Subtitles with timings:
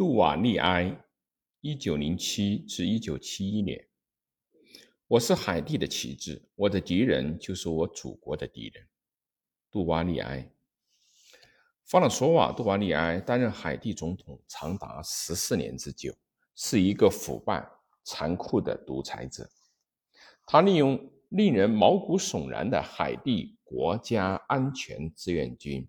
[0.00, 1.04] 杜瓦利埃，
[1.60, 3.86] 一九零七至一九七一年。
[5.06, 8.88] 我是海地的旗帜，我的敌人就是我祖国的敌人。
[9.70, 10.50] 杜瓦利埃，
[11.84, 16.14] 法朗索瓦·杜瓦利埃担任海地总统长达十四年之久，
[16.54, 17.68] 是一个腐败、
[18.02, 19.50] 残酷的独裁者。
[20.46, 25.86] 他利用令人毛骨悚然的海地国家安全志愿军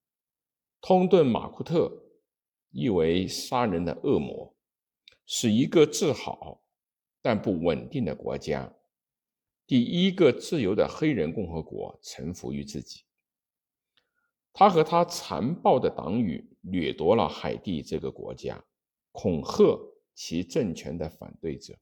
[0.80, 2.04] ——通顿马库特。
[2.70, 4.54] 意为杀人的恶魔，
[5.24, 6.62] 是一个自豪
[7.22, 8.72] 但不稳定的国家，
[9.66, 13.04] 第一个自由的黑人共和国臣服于自己。
[14.52, 18.64] 他和他残暴的党羽掠夺了海地这个国家，
[19.12, 19.78] 恐吓
[20.14, 21.74] 其政权的反对者，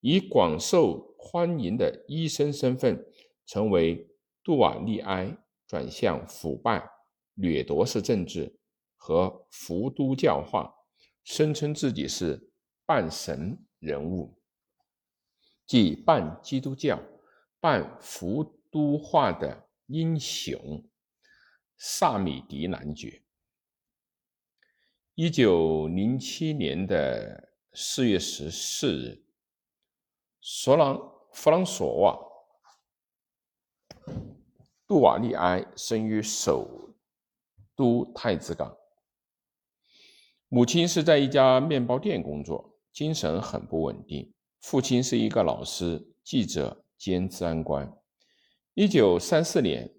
[0.00, 3.04] 以广受欢迎的医生身份，
[3.44, 4.08] 成为
[4.42, 6.88] 杜瓦利埃转向腐败
[7.34, 8.58] 掠夺式政治。
[9.04, 10.72] 和伏都教化，
[11.24, 12.52] 声称自己是
[12.86, 14.40] 半神人物，
[15.66, 17.02] 即半基督教、
[17.58, 20.88] 半伏都化的英雄
[21.76, 23.24] 萨米迪男爵。
[25.16, 29.24] 一九零七年的四月十四日，
[30.40, 30.96] 索朗
[31.32, 32.16] 弗朗索瓦
[34.86, 36.94] 杜瓦利埃生于首
[37.74, 38.72] 都太子港。
[40.54, 44.30] 母亲是在一家面包店工作，精神很不稳定。
[44.60, 47.90] 父亲是一个老师、记者兼治安官。
[48.74, 49.90] 一九三四年，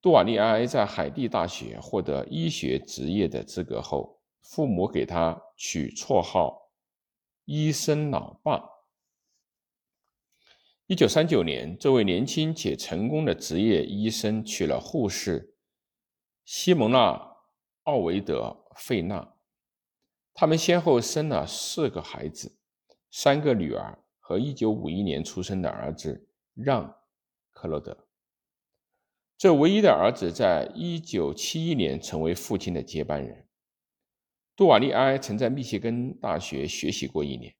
[0.00, 6.70] 杜瓦利埃在海地大学获得医学职业的资格后，父母给他取绰号
[7.44, 8.64] “医生老爸”。
[10.88, 15.54] 一九三九年，这位年轻且成功的职业医生娶了护士
[16.46, 17.12] 西蒙娜·
[17.82, 18.64] 奥维德。
[18.78, 19.34] 费娜，
[20.32, 22.56] 他们先后生了四个孩子，
[23.10, 26.84] 三个女儿和一九五一年出生的儿子让·
[27.52, 28.06] 克洛德。
[29.36, 33.46] 这唯一的儿子在一九七一年成为父亲的接班人。
[34.56, 37.54] 杜瓦利埃曾在密歇根大学学习过一年，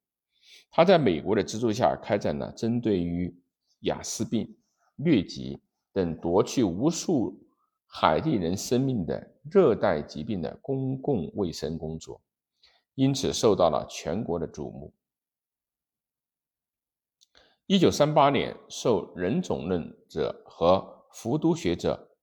[0.71, 3.37] 他在美国的资助下开展了针对于
[3.81, 4.57] 雅思病、
[4.99, 5.61] 疟疾
[5.93, 7.48] 等夺去无数。
[7.91, 12.21] 海地人生命的热带疾病的公共卫生工作，
[12.95, 14.95] 因此受到了全国的瞩目。
[17.67, 22.17] 一九三八年，受人种论者和福都学者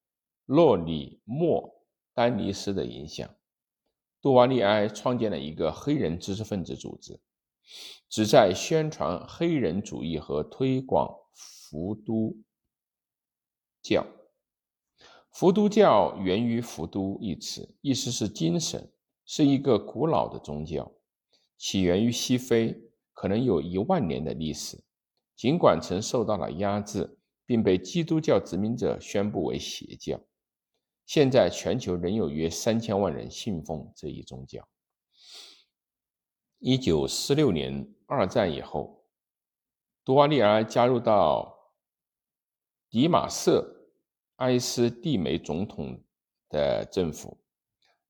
[0.46, 1.84] 洛里莫
[2.14, 3.30] 丹尼斯的影响，
[4.22, 7.20] 杜瓦利埃创建了一个黑人知识分子组织，
[8.08, 12.36] 旨在宣传黑人主义和推广福都
[13.82, 14.06] 教。
[15.36, 18.90] 伏都教源于“伏都”一词，意思是精神，
[19.26, 20.90] 是一个古老的宗教，
[21.58, 22.74] 起源于西非，
[23.12, 24.82] 可能有一万年的历史。
[25.36, 30.18] 尽管曾受到了压制，并被基督教殖民者宣布为邪教，
[31.06, 34.66] 现在全球仍有约三千万人信奉这一宗教。
[36.60, 39.04] 一九四六年二战以后，
[40.06, 41.74] 杜瓦利埃加入到
[42.90, 43.75] 迪马瑟。
[44.38, 46.04] 埃斯蒂梅总统
[46.50, 47.38] 的政府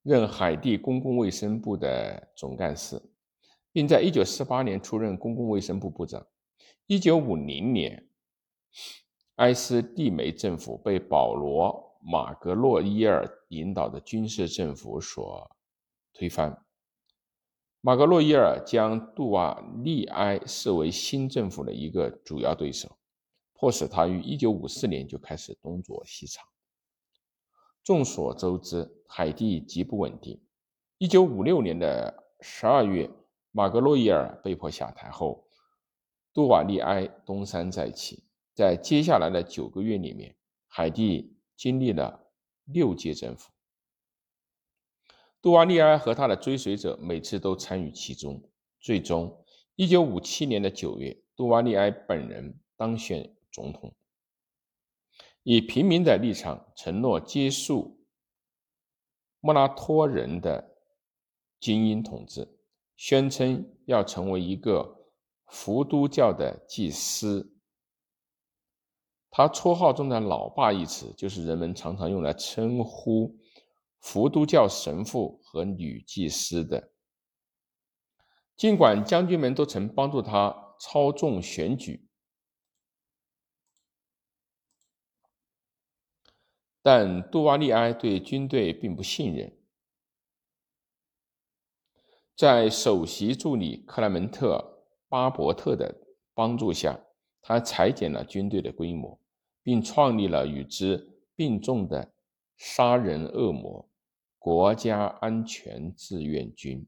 [0.01, 3.01] 任海地公共卫生部的总干事，
[3.71, 6.25] 并在1948年出任公共卫生部部长。
[6.87, 8.07] 1950年，
[9.35, 15.49] 埃斯蒂梅政府被保罗·马格洛伊尔领导的军事政府所
[16.13, 16.63] 推翻。
[17.81, 22.97] 马格洛伊尔将杜瓦利埃视为新政府的一个主要对手。
[23.57, 26.45] 迫使他于1954年就开始东躲西藏。
[27.83, 30.41] 众所周知，海地极不稳定。
[30.99, 33.11] 1956年的12月，
[33.51, 35.47] 马格洛伊尔被迫下台后，
[36.33, 38.23] 杜瓦利埃东山再起。
[38.53, 40.35] 在接下来的九个月里面，
[40.67, 42.27] 海地经历了
[42.65, 43.51] 六届政府。
[45.41, 48.41] 杜瓦利埃和他的追随者每次都参与其中。
[48.79, 49.45] 最终
[49.77, 53.31] ，1957年的9月，杜瓦利埃本人当选。
[53.55, 53.95] 总统
[55.43, 58.05] 以平民的立场承诺结束
[59.39, 60.75] 莫拉托人的
[61.61, 62.59] 精英统治，
[62.97, 65.07] 宣称要成为一个
[65.47, 67.55] 伏都教的祭司。
[69.29, 73.37] 他绰号中的“老爸”一词，就是人们常常用来称呼
[73.99, 76.91] 伏都教神父和女祭司的。
[78.57, 82.09] 尽管将军们都曾帮助他操纵选举。
[86.87, 89.51] 但杜瓦利埃对军队并不信任。
[92.35, 94.57] 在首席助理克莱门特·
[95.09, 95.95] 巴伯特的
[96.35, 96.95] 帮助下，
[97.41, 99.19] 他裁减了军队的规模，
[99.63, 102.13] 并创立了与之并重的
[102.55, 103.89] 杀人恶魔——
[104.37, 106.85] 国家安全志愿军。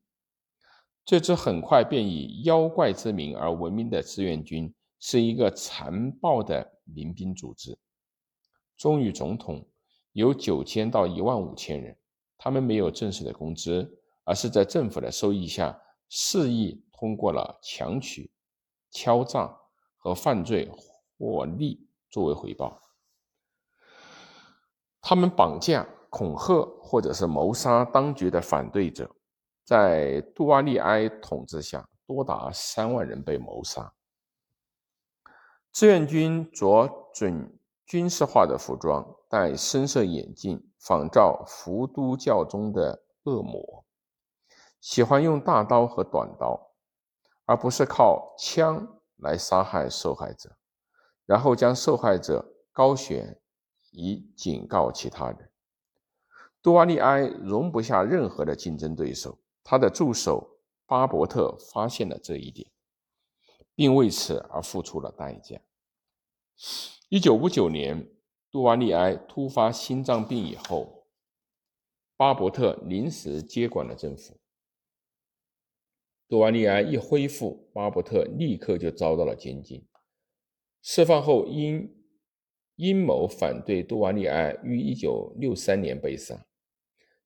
[1.03, 7.75] 这支很快便以妖怪之名而闻名的志愿军，是一个残暴的民兵组织。
[8.77, 9.67] 忠于总统
[10.17, 11.95] 有九千到一万五千人，
[12.39, 13.87] 他们没有正式的工资，
[14.23, 15.79] 而是在政府的收益下
[16.09, 18.31] 肆意通过了强取、
[18.89, 19.55] 敲诈
[19.95, 20.71] 和犯罪
[21.19, 22.81] 获利作为回报。
[24.99, 29.15] 他们绑架、恐吓或者是谋杀当局的反对者。
[29.63, 33.93] 在杜瓦利埃统治下，多达三万人被谋杀。
[35.71, 37.53] 志愿军着准。
[37.87, 43.85] 军事化的服装，戴深色眼镜，仿照伏都教中的恶魔，
[44.81, 46.73] 喜欢用大刀和短刀，
[47.45, 50.57] 而不是靠枪来杀害受害者，
[51.25, 53.39] 然后将受害者高悬
[53.91, 55.49] 以警告其他人。
[56.61, 62.69] 杜瓦利埃容不下任何的竞争对手，他的助手巴伯特发现了这一点，
[63.73, 65.61] 并为此而付出了代价。
[67.09, 68.05] 一九五九年，
[68.51, 71.07] 杜瓦利埃突发心脏病以后，
[72.17, 74.37] 巴伯特临时接管了政府。
[76.27, 79.87] 杜瓦利埃一恢复，巴伯特立刻就遭到了监禁。
[80.81, 81.89] 释放后，因
[82.75, 86.45] 阴谋反对杜瓦利埃，于一九六三年被杀。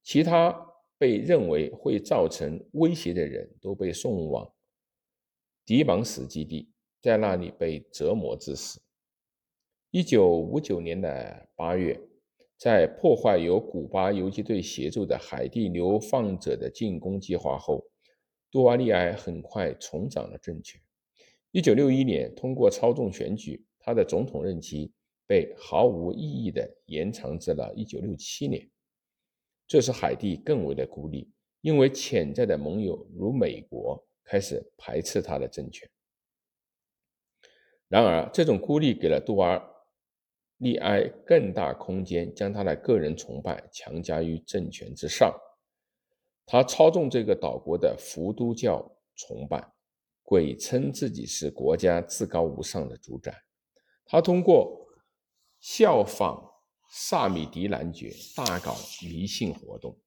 [0.04, 0.56] 其他
[1.00, 4.54] 被认为会造成威胁的人都被送往
[5.66, 8.80] 迪芒斯基地，在那里被折磨致死。
[9.92, 12.00] 一九五九年的八月，
[12.58, 17.84] 在破坏由古巴游击队协助的海地流放者的进攻计划后，
[18.50, 20.80] 杜瓦利埃很快重掌了政权。
[21.52, 24.94] 一九六一年，通过操纵选举，他的总统任期
[25.28, 28.66] 被毫无意义地延长至了一九六七年。
[29.68, 31.30] 这使海地更为的孤立，
[31.60, 35.90] 因为潜在的盟友如美国开始排斥他的政权。
[37.90, 39.71] 然而，这种孤立给了杜瓦尔。
[40.62, 45.34] 利埃更大空间，将他的个人崇拜强加于政权之上。
[46.46, 48.80] 他操纵这个岛国的伏都教
[49.16, 49.68] 崇拜，
[50.22, 53.36] 鬼称自己是国家至高无上的主宰。
[54.06, 54.88] 他通过
[55.60, 56.40] 效仿
[56.92, 59.98] 萨米迪男爵，大搞迷信活动。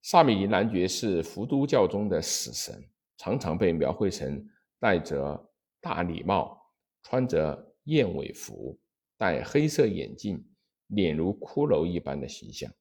[0.00, 2.82] 萨米迪男爵是伏都教中的死神，
[3.18, 4.42] 常常被描绘成
[4.80, 6.58] 戴着大礼帽、
[7.02, 8.78] 穿着燕尾服。
[9.16, 10.44] 戴黑色眼镜、
[10.88, 12.72] 脸如骷髅一般的形象。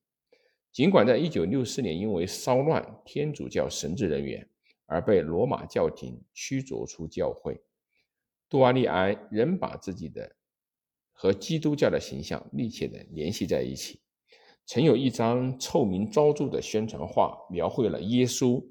[0.72, 4.50] 尽管在1964年因为骚乱天主教神职人员
[4.88, 7.62] 而被罗马教廷驱逐出教会，
[8.50, 10.36] 杜瓦利埃仍把自己的
[11.12, 14.02] 和基督教的形象密切地联系在一起。
[14.66, 18.66] 曾有一张臭名昭著的宣传画，描绘了耶稣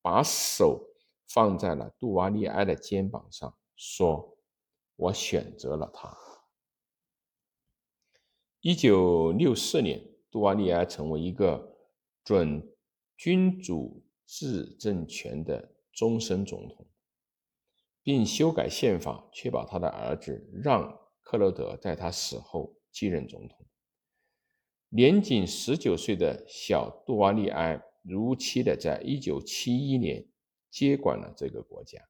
[0.00, 0.82] 把手
[1.28, 4.38] 放在了杜瓦利埃的肩膀上，说
[4.96, 6.16] ：“我选择了他。”
[8.62, 10.00] 一九六四年，
[10.30, 11.76] 杜瓦利埃成为一个
[12.22, 12.64] 准
[13.16, 16.86] 君主制政权的终身总统，
[18.04, 20.84] 并修改宪法，确保他的儿子让·
[21.22, 23.66] 克洛德在他死后继任总统。
[24.90, 30.24] 年仅十九岁的小杜瓦利埃如期的在一九七一年
[30.70, 32.00] 接管了这个国家，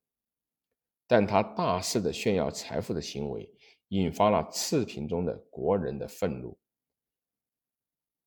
[1.06, 3.48] 但他大肆的炫耀财富的行为。
[3.92, 6.58] 引发了赤贫中的国人的愤怒。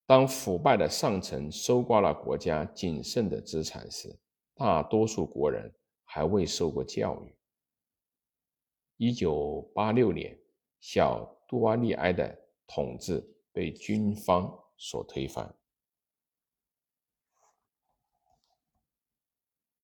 [0.06, 4.16] 当腐败的上层搜刮了国家仅剩的资产时，
[4.54, 7.36] 大多数国人还未受过教育。
[8.98, 10.40] 一九八六年，
[10.80, 13.20] 小杜瓦利埃的统治
[13.52, 15.52] 被军方所推翻。